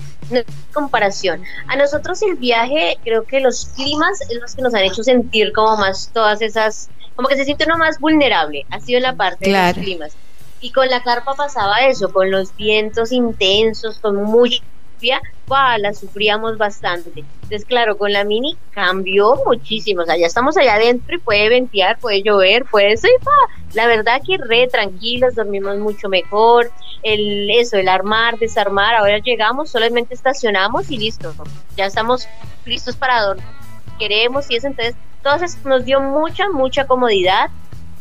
[0.73, 1.43] comparación.
[1.67, 5.51] A nosotros el viaje, creo que los climas es los que nos han hecho sentir
[5.53, 9.49] como más todas esas, como que se siente uno más vulnerable, ha sido la parte
[9.49, 10.13] de los climas.
[10.59, 14.61] Y con la carpa pasaba eso, con los vientos intensos, con mucha
[15.77, 17.23] la sufríamos bastante.
[17.43, 20.03] Entonces, claro, con la mini cambió muchísimo.
[20.03, 23.11] O sea, ya estamos allá adentro y puede ventear, puede llover, puede ser.
[23.73, 26.71] La verdad que re tranquilos, dormimos mucho mejor.
[27.03, 28.95] El, eso, el armar, desarmar.
[28.95, 31.33] Ahora llegamos, solamente estacionamos y listo.
[31.75, 32.27] Ya estamos
[32.65, 33.45] listos para dormir.
[33.99, 34.67] Queremos y eso.
[34.67, 37.49] Entonces, entonces nos dio mucha, mucha comodidad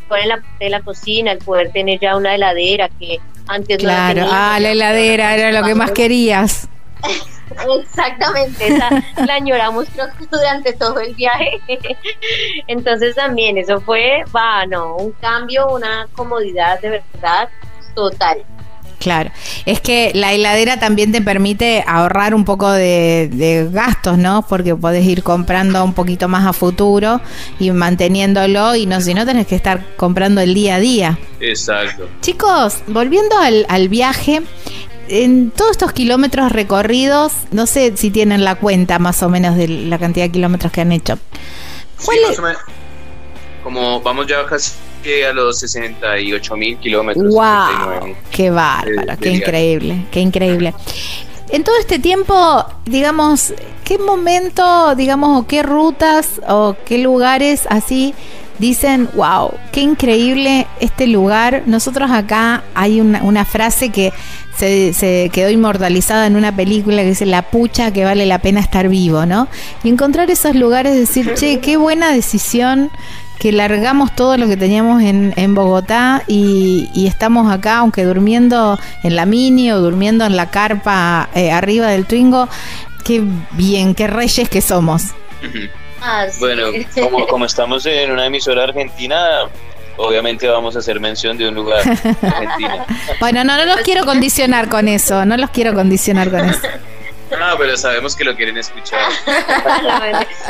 [0.09, 4.27] poner la, de la cocina, el poder tener ya una heladera que antes claro.
[4.31, 6.69] ah, la heladera era lo que más querías.
[7.81, 8.91] Exactamente, esa
[9.27, 9.87] la añoramos
[10.31, 11.61] durante todo el viaje.
[12.67, 17.49] Entonces también eso fue, va, no, un cambio, una comodidad de verdad
[17.95, 18.45] total.
[19.01, 19.31] Claro,
[19.65, 24.45] es que la heladera también te permite ahorrar un poco de, gastos, ¿no?
[24.47, 27.23] Porque podés ir comprando un poquito más a futuro
[27.59, 31.19] y manteniéndolo y no, si no tenés que estar comprando el día a día.
[31.41, 32.09] Exacto.
[32.21, 34.43] Chicos, volviendo al, al viaje,
[35.11, 39.67] en todos estos kilómetros recorridos, no sé si tienen la cuenta más o menos de
[39.69, 41.19] la cantidad de kilómetros que han hecho.
[41.99, 42.63] Sí, más o menos.
[43.65, 44.73] Como vamos ya casi
[45.29, 47.35] a los 68 mil kilómetros.
[47.35, 48.15] ¡Wow!
[48.31, 49.19] ¡Qué bárbaro!
[49.21, 50.07] ¡Qué increíble!
[50.11, 50.75] ¡Qué increíble!
[51.51, 53.53] En todo este tiempo, digamos,
[53.85, 58.15] ¿qué momento, digamos, o qué rutas o qué lugares así
[58.61, 61.65] dicen, wow, qué increíble este lugar.
[61.67, 64.13] Nosotros acá hay una, una frase que
[64.57, 68.89] se, quedó inmortalizada en una película que dice, la pucha que vale la pena estar
[68.89, 69.49] vivo, ¿no?
[69.83, 72.91] Y encontrar esos lugares, decir, che, qué buena decisión
[73.39, 79.17] que largamos todo lo que teníamos en, Bogotá y, y, estamos acá, aunque durmiendo en
[79.17, 82.51] la mini o durmiendo en la carpa eh, arriba del Twingo,
[83.03, 85.15] qué bien, qué reyes que somos.
[86.01, 86.41] Ah, sí.
[86.41, 89.49] Bueno, como, como estamos en una emisora argentina,
[89.97, 92.87] obviamente vamos a hacer mención de un lugar argentino.
[93.21, 96.69] bueno, no, no los quiero condicionar con eso, no los quiero condicionar con eso.
[97.31, 99.09] No, pero sabemos que lo quieren escuchar.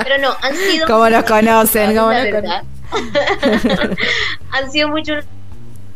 [0.02, 0.86] pero no, han sido...
[0.86, 1.94] ¿Cómo los conocen?
[1.94, 2.70] ¿Cómo los conocen?
[4.50, 5.24] han sido muchos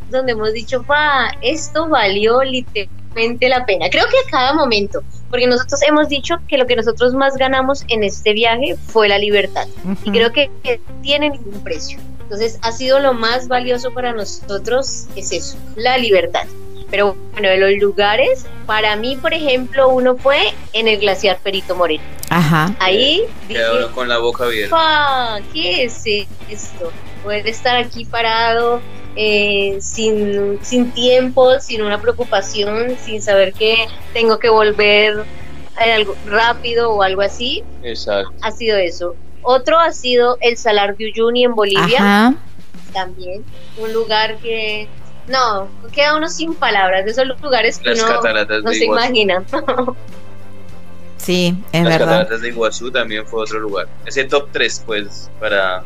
[0.09, 3.89] donde hemos dicho, pa, esto valió literalmente la pena.
[3.89, 7.83] Creo que a cada momento, porque nosotros hemos dicho que lo que nosotros más ganamos
[7.87, 9.67] en este viaje fue la libertad.
[9.83, 9.97] Uh -huh.
[10.05, 11.99] Y creo que, que tiene ningún precio.
[12.21, 16.47] Entonces ha sido lo más valioso para nosotros, es eso, la libertad.
[16.89, 20.39] Pero bueno, de los lugares, para mí, por ejemplo, uno fue
[20.73, 22.03] en el glaciar Perito Moreno.
[22.29, 22.75] Ajá.
[22.79, 23.61] Ahí dije,
[23.93, 24.75] con la boca abierta.
[24.75, 26.91] Pa, ¿Qué es esto?
[27.23, 28.81] Poder estar aquí parado,
[29.15, 35.23] eh, sin, sin tiempo, sin una preocupación, sin saber que tengo que volver
[35.77, 37.63] algo rápido o algo así.
[37.83, 38.33] Exacto.
[38.41, 39.15] Ha sido eso.
[39.41, 41.97] Otro ha sido el Salar de Uyuni en Bolivia.
[41.99, 42.35] Ajá.
[42.93, 43.43] También.
[43.77, 44.87] Un lugar que
[45.27, 48.21] no, queda uno sin palabras, de esos lugares que Las uno
[48.63, 49.05] no se Iguazú.
[49.05, 49.43] imagina.
[51.17, 52.07] Sí, es Las verdad.
[52.07, 53.87] cataratas de Iguazú también fue otro lugar.
[54.05, 55.83] Ese top 3, pues, para,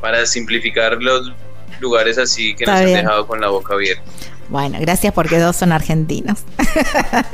[0.00, 1.32] para simplificar los
[1.80, 2.98] lugares así que Está nos bien.
[2.98, 4.02] han dejado con la boca abierta.
[4.48, 6.40] Bueno, gracias porque dos son argentinos.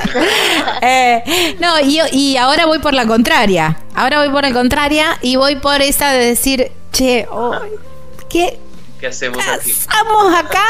[0.82, 3.76] Eh, no, y, y ahora voy por la contraria.
[3.94, 7.54] Ahora voy por la contraria y voy por esa de decir, che, oh,
[8.30, 8.58] ¿qué
[9.00, 9.72] ¿Qué hacemos aquí?
[9.72, 10.64] hacemos acá?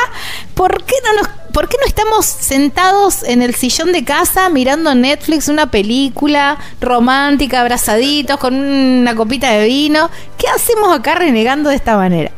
[0.54, 4.94] ¿Por qué, no nos, ¿Por qué no estamos sentados en el sillón de casa mirando
[4.94, 10.10] Netflix una película romántica, abrazaditos, con una copita de vino?
[10.38, 12.30] ¿Qué hacemos acá renegando de esta manera?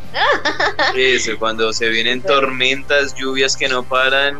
[0.96, 4.38] Eso, cuando se vienen tormentas, lluvias que no paran,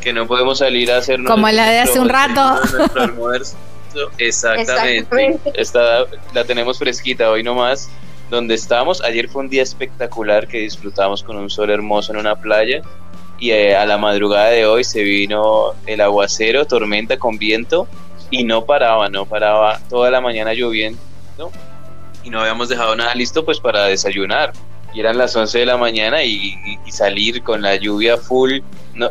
[0.00, 2.60] que no podemos salir a hacer Como la de hace un rato.
[2.76, 3.56] nuestro almuerzo.
[4.18, 5.00] Exactamente.
[5.00, 5.52] Exactamente.
[5.54, 7.88] Esta la tenemos fresquita hoy nomás.
[8.30, 12.36] Donde estamos, ayer fue un día espectacular que disfrutamos con un sol hermoso en una
[12.36, 12.80] playa.
[13.38, 17.88] Y eh, a la madrugada de hoy se vino el aguacero, tormenta con viento,
[18.30, 21.00] y no paraba, no paraba toda la mañana lloviendo.
[22.22, 24.52] Y no habíamos dejado nada listo pues para desayunar
[24.92, 26.56] y eran las 11 de la mañana y,
[26.88, 28.58] salir con la lluvia full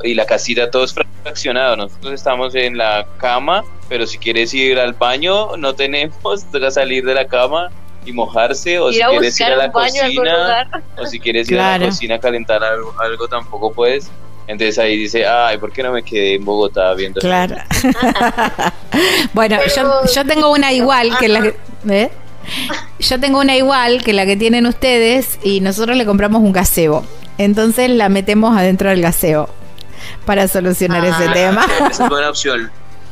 [0.03, 1.77] y la casita todos fraccionados.
[1.77, 7.05] Nosotros estamos en la cama, pero si quieres ir al baño no tenemos, toca salir
[7.05, 7.69] de la cama
[8.05, 11.59] y mojarse o Ir si a quieres ir a la cocina o si quieres ir
[11.59, 14.09] a la cocina a calentar algo, algo tampoco puedes.
[14.47, 17.21] Entonces ahí dice, ay, ¿por qué no me quedé en Bogotá viendo?
[17.21, 17.55] Claro.
[19.33, 21.55] bueno, yo, yo tengo una igual que la que.
[21.89, 22.09] ¿eh?
[22.99, 27.05] Yo tengo una igual que la que tienen ustedes y nosotros le compramos un gazebo.
[27.37, 29.49] Entonces la metemos adentro del gazebo
[30.25, 31.09] para solucionar Ah.
[31.19, 31.67] ese tema.
[31.89, 32.71] Esa es buena opción.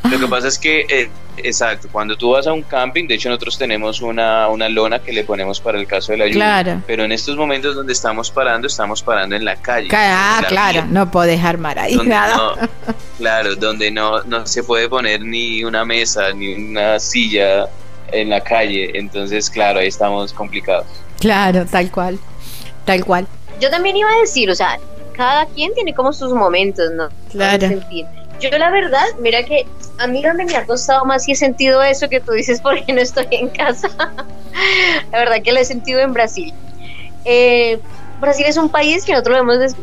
[0.09, 3.29] Lo que pasa es que, eh, exacto, cuando tú vas a un camping, de hecho
[3.29, 6.35] nosotros tenemos una, una lona que le ponemos para el caso de la lluvia.
[6.63, 6.81] Claro.
[6.87, 9.89] Pero en estos momentos donde estamos parando, estamos parando en la calle.
[9.93, 12.35] Ah, la claro, vía, no podés armar ahí nada.
[12.35, 12.55] no-
[13.17, 17.67] claro, donde no, no se puede poner ni una mesa, ni una silla
[18.11, 18.97] en la calle.
[18.97, 20.85] Entonces, claro, ahí estamos complicados.
[21.19, 22.19] Claro, tal cual.
[22.85, 23.27] Tal cual.
[23.59, 24.79] Yo también iba a decir, o sea,
[25.13, 27.09] cada quien tiene como sus momentos, ¿no?
[27.31, 27.67] Claro.
[28.39, 29.65] Yo la verdad, mira que
[29.97, 32.91] a mí donde me ha costado más y he sentido eso que tú dices porque
[32.93, 33.89] no estoy en casa.
[35.11, 36.53] la verdad que lo he sentido en Brasil.
[37.25, 37.79] Eh,
[38.19, 39.75] Brasil es un país que nosotros lo hemos des-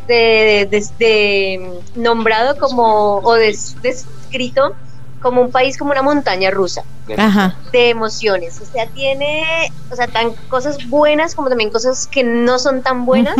[0.98, 4.72] de- nombrado como o des- descrito
[5.20, 6.82] como un país como una montaña rusa
[7.16, 7.56] Ajá.
[7.72, 8.60] de emociones.
[8.60, 9.42] O sea, tiene,
[9.90, 13.36] o sea, tan cosas buenas como también cosas que no son tan buenas.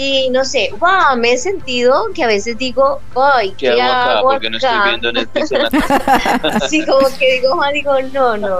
[0.00, 4.20] Y no sé, wow, me he sentido que a veces digo, ay, ¿Qué hago acá?
[4.22, 6.40] Porque no estoy viendo Netflix en la casa.
[6.54, 8.58] Así como que digo, ah, digo, no, no,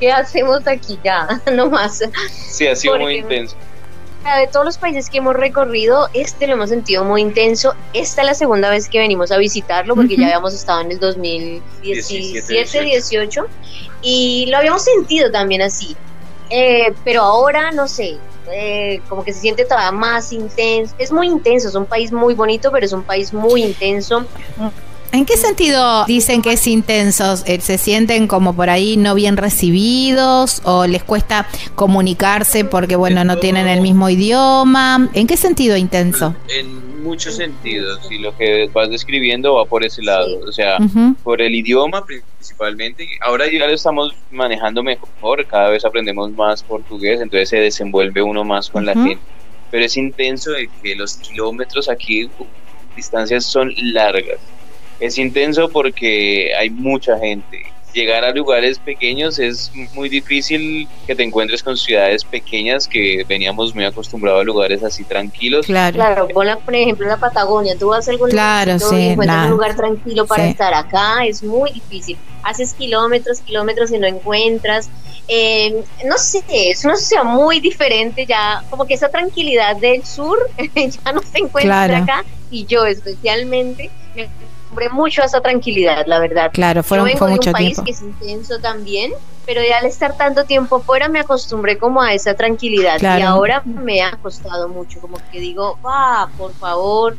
[0.00, 1.42] ¿qué hacemos aquí ya?
[1.52, 2.02] No más.
[2.30, 3.54] Sí, ha sido muy intenso.
[4.24, 7.74] De todos los países que hemos recorrido, este lo hemos sentido muy intenso.
[7.92, 10.22] Esta es la segunda vez que venimos a visitarlo porque Ujú.
[10.22, 13.46] ya habíamos estado en el 2017, 17, 18
[14.00, 15.94] y lo habíamos sentido también así.
[16.48, 18.16] Eh, pero ahora, no sé,
[18.52, 20.94] eh, como que se siente todavía más intenso.
[20.98, 24.24] Es muy intenso, es un país muy bonito, pero es un país muy intenso,
[25.10, 27.34] ¿En qué sentido dicen que es intenso?
[27.46, 33.24] Eh, ¿Se sienten como por ahí no bien recibidos o les cuesta comunicarse porque, bueno,
[33.24, 35.08] no tienen el mismo idioma?
[35.14, 36.34] ¿En qué sentido intenso?
[36.48, 40.76] En muchos sentidos y lo que vas describiendo va por ese lado, o sea,
[41.22, 43.08] por el idioma principalmente.
[43.22, 48.44] Ahora ya lo estamos manejando mejor, cada vez aprendemos más portugués, entonces se desenvuelve uno
[48.44, 49.18] más con la gente.
[49.70, 52.28] Pero es intenso de que los kilómetros aquí,
[52.94, 54.38] distancias son largas
[55.00, 57.62] es intenso porque hay mucha gente.
[57.94, 63.74] Llegar a lugares pequeños es muy difícil que te encuentres con ciudades pequeñas que veníamos
[63.74, 65.66] muy acostumbrados a lugares así tranquilos.
[65.66, 66.28] Claro, claro
[66.64, 70.46] por ejemplo en la Patagonia, tú vas a algún claro, encuentras un lugar tranquilo para
[70.46, 72.18] estar acá, es muy difícil.
[72.42, 74.90] Haces kilómetros, kilómetros y no encuentras.
[75.26, 80.38] Eh, no sé, es una sociedad muy diferente ya, como que esa tranquilidad del sur
[80.74, 83.90] ya no se encuentra acá y yo especialmente
[84.90, 86.50] mucho a esa tranquilidad, la verdad.
[86.52, 89.12] Claro, fueron, Yo fue mucho un país que es intenso también,
[89.46, 93.00] pero ya al estar tanto tiempo fuera me acostumbré como a esa tranquilidad.
[93.00, 97.16] Y ahora me ha costado mucho, como que digo, va, por favor,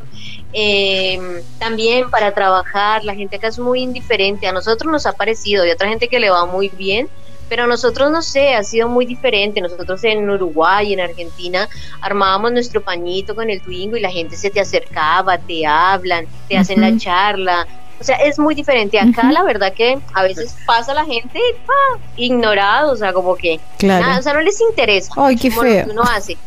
[0.52, 5.66] eh, también para trabajar, la gente acá es muy indiferente, a nosotros nos ha parecido,
[5.66, 7.08] y otra gente que le va muy bien,
[7.50, 9.60] pero nosotros no sé, ha sido muy diferente.
[9.60, 11.68] Nosotros en Uruguay, en Argentina,
[12.00, 16.56] armábamos nuestro pañito con el Twingo y la gente se te acercaba, te hablan, te
[16.56, 17.66] hacen la charla.
[18.00, 19.00] O sea, es muy diferente.
[19.00, 23.58] Acá la verdad que a veces pasa la gente ah, ignorado, o sea, como que
[23.82, 25.12] nada, o sea, no les interesa.
[25.16, 25.80] Ay, qué feo.
[25.80, 26.38] Lo que uno hace.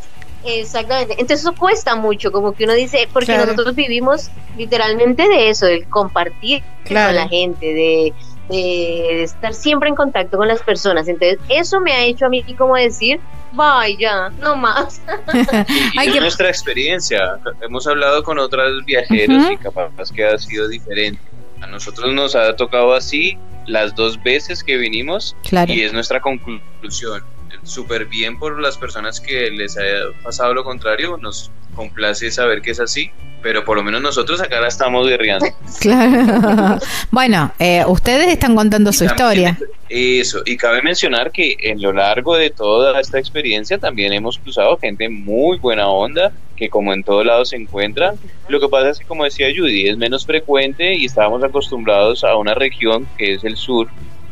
[0.46, 1.14] Exactamente.
[1.14, 5.88] Entonces eso cuesta mucho, como que uno dice, porque nosotros vivimos literalmente de eso, del
[5.90, 8.14] compartir con la gente, de
[8.50, 11.08] de estar siempre en contacto con las personas.
[11.08, 13.20] Entonces, eso me ha hecho a mí como decir,
[13.54, 15.02] vaya, no más.
[15.98, 16.20] Hay que...
[16.20, 17.40] nuestra experiencia.
[17.62, 21.22] Hemos hablado con otros viajeros y capaz que ha sido diferente.
[21.62, 25.36] A nosotros nos ha tocado así las dos veces que vinimos
[25.68, 27.24] y es nuestra conclusión.
[27.64, 29.82] Súper bien por las personas que les ha
[30.24, 33.10] pasado lo contrario, nos complace saber que es así
[33.44, 35.46] pero por lo menos nosotros acá la estamos guerreando.
[35.80, 36.80] Claro.
[37.12, 39.58] bueno, eh, ustedes están contando su historia.
[39.90, 44.78] Eso, y cabe mencionar que en lo largo de toda esta experiencia también hemos cruzado
[44.78, 48.16] gente muy buena onda, que como en todos lados se encuentra.
[48.48, 52.38] Lo que pasa es que, como decía Judy, es menos frecuente y estábamos acostumbrados a
[52.38, 53.90] una región que es el sur,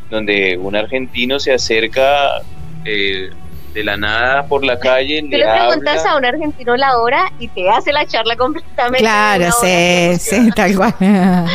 [0.09, 2.41] donde un argentino se acerca
[2.85, 3.29] eh,
[3.73, 5.21] de la nada por la calle.
[5.21, 8.99] Tú le, preguntas a un argentino la hora y te hace la charla completamente.
[8.99, 10.95] Claro, sí, sí, tal cual.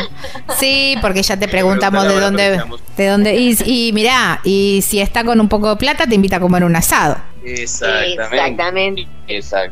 [0.57, 2.63] sí, porque ya te preguntamos de dónde,
[2.97, 6.37] de dónde, y, y mirá, y si está con un poco de plata, te invita
[6.37, 7.17] a comer un asado.
[7.43, 9.07] Exactamente.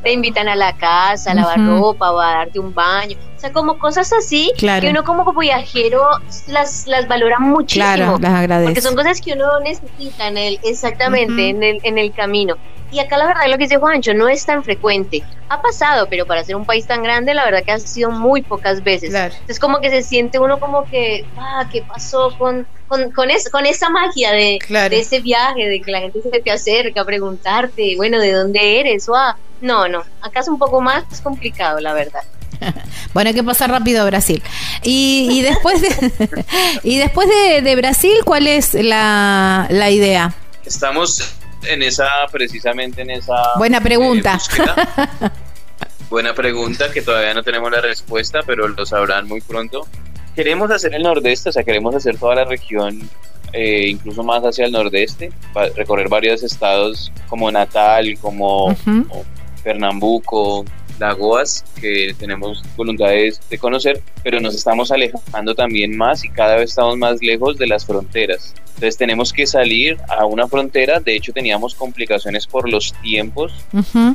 [0.04, 3.17] Te invitan a la casa, a lavar ropa o a darte un baño.
[3.36, 6.01] O sea, como cosas así que uno como viajero
[6.47, 7.86] las, las valora muchísimo.
[7.86, 8.69] Claro, las agradece.
[8.69, 12.56] Porque son cosas que uno necesita en el, exactamente, en, el, en el camino.
[12.91, 15.24] Y acá la verdad lo que dice Juancho no es tan frecuente.
[15.50, 18.41] Ha pasado, pero para ser un país tan grande, la verdad que ha sido muy
[18.41, 19.13] pocas veces.
[19.48, 23.65] Es como que se siente uno como que, ah, ¿qué pasó con, con, con, con
[23.65, 27.95] esa magia de, de, ese viaje, de que la gente se te acerca a preguntarte,
[27.95, 29.10] bueno, ¿de dónde eres?
[29.10, 32.21] O, ah, no, no, acá es un poco más complicado, la verdad.
[33.13, 34.43] Bueno, hay que pasar rápido a Brasil.
[34.84, 36.45] Y, y después de,
[36.84, 40.34] y después de, de, Brasil, ¿cuál es la, la idea?
[40.65, 41.34] Estamos
[41.67, 43.36] en esa, precisamente en esa...
[43.58, 44.38] Buena pregunta.
[44.58, 45.30] Eh,
[46.10, 49.88] Buena pregunta que todavía no tenemos la respuesta, pero lo sabrán muy pronto.
[50.36, 53.10] Queremos hacer el nordeste, o sea, queremos hacer toda la región,
[53.54, 55.32] eh, incluso más hacia el nordeste,
[55.75, 59.25] recorrer varios estados como Natal, como, como
[59.63, 60.65] Pernambuco,
[61.00, 66.72] Lagoas, que tenemos voluntades de conocer, pero nos estamos alejando también más y cada vez
[66.72, 68.54] estamos más lejos de las fronteras.
[68.76, 71.00] Entonces tenemos que salir a una frontera.
[71.00, 73.54] De hecho teníamos complicaciones por los tiempos,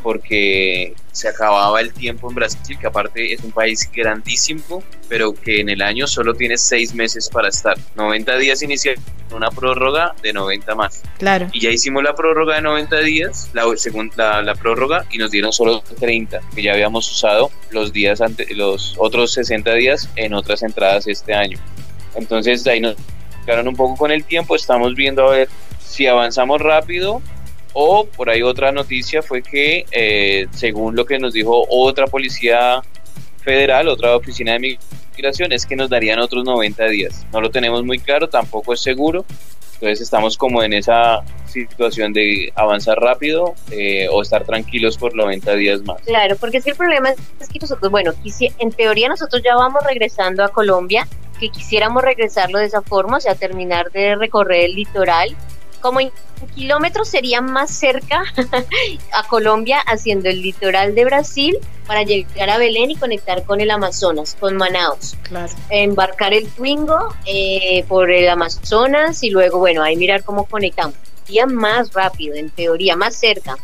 [0.02, 5.60] porque se acababa el tiempo en Brasil, que aparte es un país grandísimo, pero que
[5.60, 7.76] en el año solo tiene seis meses para estar.
[7.96, 8.96] 90 días inicial,
[9.34, 11.02] una prórroga de 90 más.
[11.18, 11.48] Claro.
[11.52, 15.52] Y ya hicimos la prórroga de 90 días, la, segunda, la, prórroga, y nos dieron
[15.52, 20.62] solo 30, que ya habíamos usado los días ante, los otros 60 días en otras
[20.62, 21.58] entradas este año.
[22.14, 22.96] Entonces ahí nos
[23.66, 25.48] un poco con el tiempo, estamos viendo a ver
[25.84, 27.20] si avanzamos rápido
[27.72, 32.82] o por ahí otra noticia fue que eh, según lo que nos dijo otra policía
[33.42, 34.78] federal, otra oficina de
[35.16, 37.26] migración, es que nos darían otros 90 días.
[37.32, 39.24] No lo tenemos muy claro, tampoco es seguro.
[39.80, 45.54] Entonces estamos como en esa situación de avanzar rápido eh, o estar tranquilos por 90
[45.54, 46.02] días más.
[46.02, 48.12] Claro, porque es que el problema es que nosotros, bueno,
[48.58, 51.08] en teoría nosotros ya vamos regresando a Colombia
[51.40, 55.34] que quisiéramos regresarlo de esa forma, o sea, terminar de recorrer el litoral
[55.80, 56.10] como en
[56.54, 58.22] kilómetros sería más cerca
[59.12, 63.70] a Colombia haciendo el litoral de Brasil para llegar a Belén y conectar con el
[63.70, 65.16] Amazonas, con Manaus.
[65.22, 65.52] Claro.
[65.70, 70.94] Embarcar el Twingo eh, por el Amazonas y luego, bueno, ahí mirar cómo conectamos.
[71.24, 73.56] Sería más rápido, en teoría, más cerca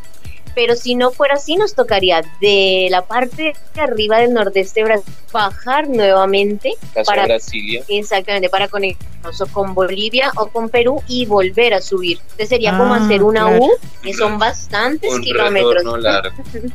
[0.57, 4.87] pero si no fuera así nos tocaría de la parte de arriba del nordeste de
[4.87, 6.73] Brasil bajar nuevamente
[7.05, 7.85] para Brasilia.
[7.89, 12.19] exactamente para conectarnos con Bolivia o con Perú y volver a subir.
[12.23, 13.71] Entonces sería como ah, hacer una U
[14.03, 15.85] que son bastantes kilómetros.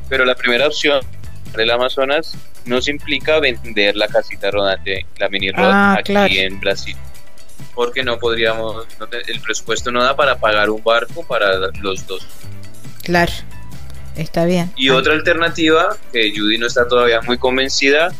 [0.07, 1.03] pero la primera opción
[1.57, 6.95] del Amazonas nos implica vender la casita rodante la mini rod ah, aquí en Brasil.
[7.73, 8.85] Porque no podríamos
[9.25, 12.27] el presupuesto no da para pagar un barco para los dos.
[13.01, 13.31] Claro
[14.15, 14.71] Está bien.
[14.75, 18.11] Y otra alternativa, que Judy no está todavía muy convencida,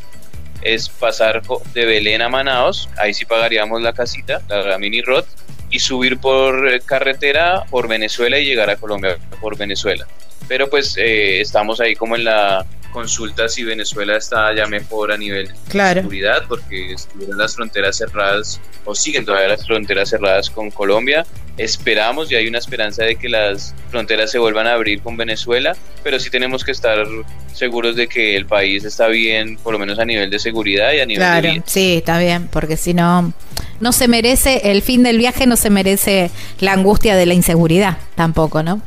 [0.62, 1.42] es pasar
[1.74, 5.26] de Belén a Manaos, ahí sí pagaríamos la casita, la mini rod,
[5.70, 10.06] y subir por eh, carretera por Venezuela y llegar a Colombia por Venezuela.
[10.48, 15.18] Pero pues eh, estamos ahí como en la consulta si Venezuela está ya mejor a
[15.18, 20.70] nivel de seguridad, porque estuvieron las fronteras cerradas o siguen todavía las fronteras cerradas con
[20.70, 21.26] Colombia.
[21.58, 25.76] Esperamos y hay una esperanza de que las fronteras se vuelvan a abrir con Venezuela,
[26.04, 27.06] pero sí tenemos que estar
[27.54, 31.00] seguros de que el país está bien, por lo menos a nivel de seguridad y
[31.00, 31.64] a nivel claro, de vida.
[31.68, 33.34] Sí, está bien, porque si no,
[33.80, 37.98] no se merece, el fin del viaje no se merece la angustia de la inseguridad
[38.16, 38.82] tampoco, ¿no?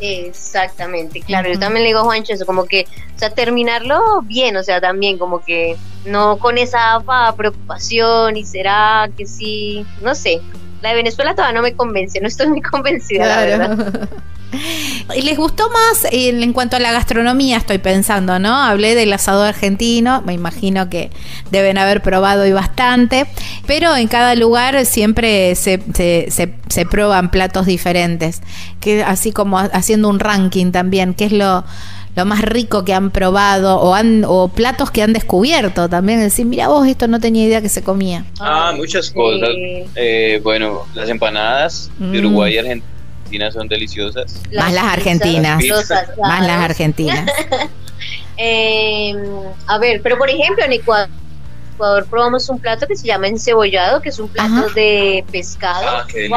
[0.00, 4.56] Exactamente, claro, yo también le digo a Juancho eso, como que, o sea, terminarlo bien,
[4.56, 5.76] o sea, también como que
[6.06, 7.02] no con esa
[7.36, 10.40] preocupación y será que sí, no sé,
[10.80, 14.08] la de Venezuela todavía no me convence, no estoy muy convencida, la verdad.
[15.16, 17.56] ¿Y les gustó más en, cuanto a la gastronomía?
[17.56, 18.54] Estoy pensando, ¿no?
[18.56, 21.10] Hablé del asado argentino, me imagino que
[21.50, 23.26] deben haber probado y bastante,
[23.66, 26.28] pero en cada lugar siempre se, se,
[26.68, 28.42] se, prueban platos diferentes,
[28.80, 31.64] que así como haciendo un ranking también, ¿qué es lo,
[32.16, 36.20] lo más rico que han probado o, han, o platos que han descubierto también?
[36.20, 38.24] Decir, mira vos, esto no tenía idea que se comía.
[38.40, 39.50] Ah, muchas cosas.
[39.94, 42.26] Eh, bueno, las empanadas de mm.
[42.26, 42.99] Uruguay y Argentina
[43.52, 44.40] son deliciosas.
[44.54, 45.62] más las argentinas.
[46.22, 47.30] más las argentinas.
[49.66, 51.10] a ver, pero por ejemplo en Ecuador,
[52.08, 55.86] probamos un plato que se llama encebollado, que es un plato de pescado.
[55.86, 56.30] Ah, qué,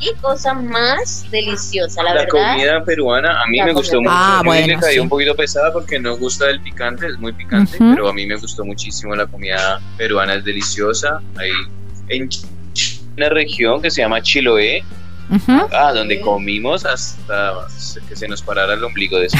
[0.00, 2.28] qué cosa más deliciosa, la, verdad.
[2.32, 4.10] La comida peruana a mí me gustó mucho.
[4.12, 7.32] Ah, a mí me cayó un poquito pesada porque no gusta el picante, es muy
[7.32, 11.20] picante, pero a mí me gustó muchísimo la comida peruana, es deliciosa.
[11.36, 11.50] Hay
[12.08, 12.28] en
[13.16, 14.84] una región que se llama Chiloé,
[15.72, 17.66] Ah, donde comimos hasta
[18.08, 19.38] que se nos parara el ombligo de eso.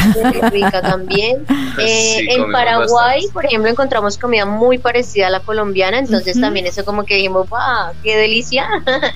[0.51, 1.45] rica también.
[1.80, 6.84] Eh, en Paraguay, por ejemplo, encontramos comida muy parecida a la colombiana, entonces también eso
[6.84, 7.95] como que dijimos, ¡wow!
[8.03, 8.68] ¡Qué delicia!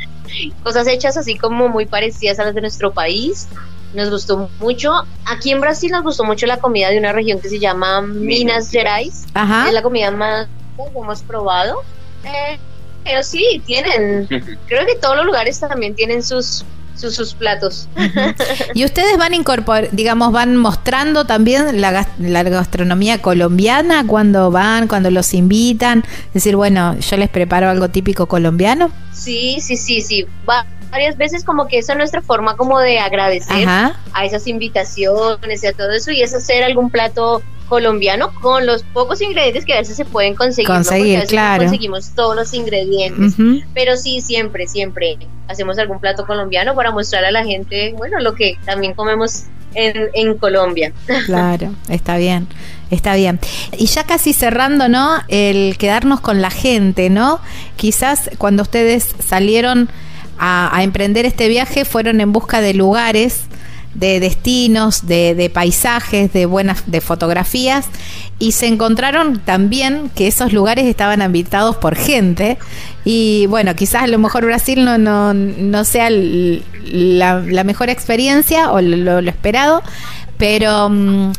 [0.62, 3.49] Cosas hechas así como muy parecidas a las de nuestro país.
[3.95, 4.93] Nos gustó mucho.
[5.27, 8.70] Aquí en Brasil nos gustó mucho la comida de una región que se llama Minas
[8.70, 9.27] Gerais.
[9.66, 10.47] Es la comida más
[10.77, 11.79] que hemos probado.
[12.25, 12.59] Eh,
[13.05, 14.26] pero sí, tienen,
[14.66, 16.64] creo que todos los lugares también tienen sus
[17.11, 17.88] sus, platos.
[18.74, 24.88] Y ustedes van a incorporar, digamos, van mostrando también la, la, gastronomía colombiana cuando van,
[24.88, 26.05] cuando los invitan.
[26.28, 28.90] Es decir, bueno, yo les preparo algo típico colombiano.
[29.12, 30.26] Sí, sí, sí, sí.
[30.48, 35.64] Va varias veces como que esa es nuestra forma como de agradecer a esas invitaciones
[35.64, 39.75] y a todo eso y es hacer algún plato colombiano con los pocos ingredientes que
[39.75, 40.69] a veces se pueden conseguir.
[40.69, 41.65] Conseguir, claro.
[41.65, 43.35] conseguimos todos los ingredientes.
[43.75, 48.35] Pero sí, siempre, siempre hacemos algún plato colombiano para mostrar a la gente, bueno, lo
[48.35, 49.45] que también comemos
[49.75, 50.93] en, en Colombia.
[51.27, 52.47] Claro, está bien.
[52.91, 53.41] Está bien.
[53.79, 55.23] Y ya casi cerrando, ¿no?
[55.29, 57.41] El quedarnos con la gente, ¿no?
[57.77, 59.89] Quizás cuando ustedes salieron
[60.39, 63.45] a, a emprender este viaje fueron en busca de lugares
[63.95, 67.86] de destinos, de, paisajes, de buenas, de fotografías,
[68.38, 72.59] y se encontraron también que esos lugares estaban habitados por gente.
[73.05, 78.80] Y bueno, quizás a lo mejor Brasil no, no, no sea la, mejor experiencia o
[78.80, 79.82] lo, esperado,
[80.38, 81.32] pero mm,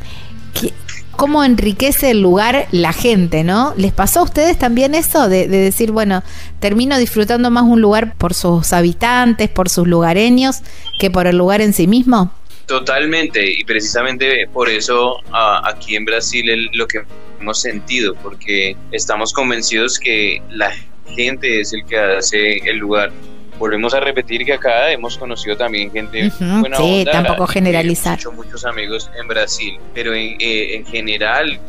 [1.15, 3.73] cómo enriquece el lugar la gente, ¿no?
[3.77, 6.23] ¿Les pasó a ustedes también eso de, decir, bueno,
[6.59, 10.61] termino disfrutando más un lugar por sus habitantes, por sus lugareños,
[10.99, 12.31] que por el lugar en sí mismo?
[12.65, 15.17] Totalmente, y precisamente por eso
[15.63, 17.03] aquí en Brasil es lo que
[17.39, 20.71] hemos sentido, porque estamos convencidos que la
[21.07, 23.11] gente es el que hace el lugar.
[23.59, 28.17] Volvemos a repetir que acá hemos conocido también gente buena sí, tampoco generalizar.
[28.17, 31.59] Muchos, muchos amigos en Brasil, pero en, eh, en general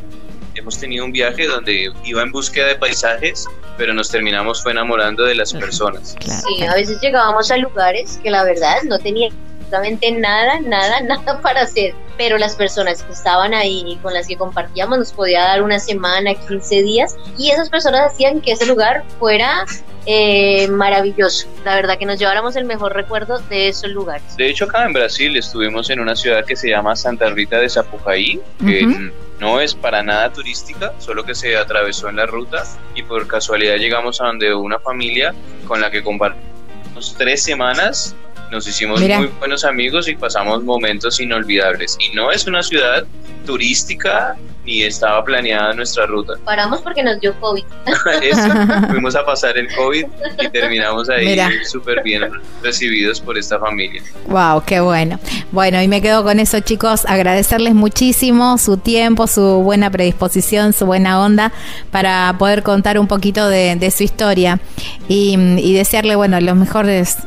[0.55, 5.25] hemos tenido un viaje donde iba en búsqueda de paisajes, pero nos terminamos fue enamorando
[5.25, 6.17] de las personas.
[6.21, 9.29] Sí, a veces llegábamos a lugares que la verdad no tenía
[9.65, 14.27] absolutamente nada, nada, nada para hacer, pero las personas que estaban ahí y con las
[14.27, 18.67] que compartíamos nos podía dar una semana, 15 días, y esas personas hacían que ese
[18.67, 19.65] lugar fuera
[20.07, 21.49] eh, maravilloso.
[21.65, 24.37] La verdad que nos lleváramos el mejor recuerdo de esos lugares.
[24.37, 27.69] De hecho, acá en Brasil estuvimos en una ciudad que se llama Santa Rita de
[27.69, 29.11] Zapucaí, que
[29.41, 33.77] no es para nada turística, solo que se atravesó en la ruta y por casualidad
[33.77, 35.35] llegamos a donde una familia
[35.67, 38.15] con la que compartimos tres semanas
[38.55, 41.99] nos hicimos muy buenos amigos y pasamos momentos inolvidables.
[41.99, 43.05] Y no es una ciudad
[43.45, 46.35] turística ni estaba planeada nuestra ruta.
[46.45, 47.65] Paramos porque nos dio COVID.
[48.91, 50.07] fuimos a pasar el COVID
[50.41, 52.23] y terminamos ahí súper bien
[52.63, 54.03] recibidos por esta familia.
[54.29, 55.19] Wow, qué bueno.
[55.51, 57.05] Bueno, y me quedo con eso, chicos.
[57.07, 61.53] Agradecerles muchísimo su tiempo, su buena predisposición, su buena onda
[61.91, 64.61] para poder contar un poquito de, su historia
[65.09, 67.19] y, y desearle, bueno, los mejores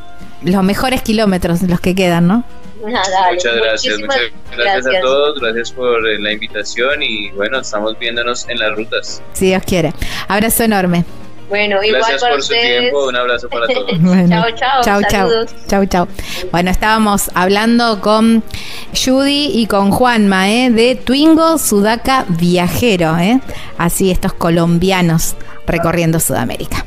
[0.44, 2.44] los mejores kilómetros los que quedan, ¿no?
[2.80, 4.22] muchas gracias, muchas
[4.56, 9.22] gracias, a todos, gracias por eh, la invitación y bueno, estamos viéndonos en las rutas.
[9.34, 9.94] Si Dios quiere.
[10.28, 11.06] Abrazo enorme.
[11.50, 13.90] Bueno, igual Gracias por su tiempo, un abrazo para todos.
[14.30, 14.82] chao, chao.
[14.84, 15.46] Chao, chao.
[15.68, 16.08] Chao, chao.
[16.52, 18.44] Bueno, estábamos hablando con
[18.94, 20.70] Judy y con Juanma, ¿eh?
[20.70, 23.40] de Twingo Sudaca Viajero, ¿eh?
[23.78, 25.36] así estos colombianos
[25.66, 26.87] recorriendo Sudamérica.